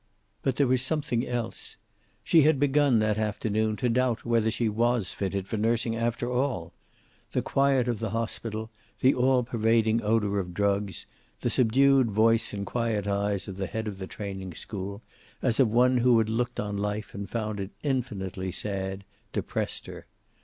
But 0.41 0.55
there 0.55 0.65
was 0.65 0.81
something 0.81 1.27
else. 1.27 1.77
She 2.23 2.41
had 2.41 2.59
begun, 2.59 2.97
that 2.97 3.19
afternoon, 3.19 3.75
to 3.75 3.87
doubt 3.87 4.25
whether 4.25 4.49
she 4.49 4.67
was 4.67 5.13
fitted 5.13 5.47
for 5.47 5.57
nursing 5.57 5.95
after 5.95 6.27
all. 6.27 6.73
The 7.33 7.43
quiet 7.43 7.87
of 7.87 7.99
the 7.99 8.09
hospital, 8.09 8.71
the 9.01 9.13
all 9.13 9.43
pervading 9.43 10.01
odor 10.01 10.39
of 10.39 10.55
drugs, 10.55 11.05
the 11.41 11.51
subdued 11.51 12.09
voice 12.09 12.51
and 12.51 12.65
quiet 12.65 13.05
eyes 13.05 13.47
of 13.47 13.57
the 13.57 13.67
head 13.67 13.87
of 13.87 13.99
the 13.99 14.07
training 14.07 14.55
school, 14.55 15.03
as 15.43 15.59
of 15.59 15.69
one 15.69 15.99
who 15.99 16.17
had 16.17 16.29
looked 16.29 16.59
on 16.59 16.77
life 16.77 17.13
and 17.13 17.29
found 17.29 17.59
it 17.59 17.69
infinitely 17.83 18.51
sad, 18.51 19.03
depressed 19.33 19.85
her. 19.85 20.07